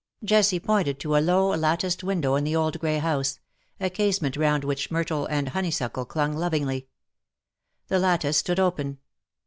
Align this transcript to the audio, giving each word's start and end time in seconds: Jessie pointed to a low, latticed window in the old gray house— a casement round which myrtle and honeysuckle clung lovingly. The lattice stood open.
Jessie 0.23 0.59
pointed 0.59 0.97
to 1.01 1.15
a 1.15 1.21
low, 1.21 1.49
latticed 1.53 2.03
window 2.03 2.33
in 2.33 2.43
the 2.43 2.55
old 2.55 2.79
gray 2.79 2.97
house— 2.97 3.39
a 3.79 3.87
casement 3.87 4.35
round 4.35 4.63
which 4.63 4.89
myrtle 4.89 5.27
and 5.27 5.49
honeysuckle 5.49 6.05
clung 6.05 6.35
lovingly. 6.35 6.87
The 7.87 7.99
lattice 7.99 8.37
stood 8.39 8.59
open. 8.59 8.97